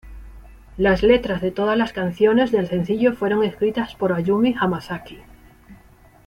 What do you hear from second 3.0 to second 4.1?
fueron escritas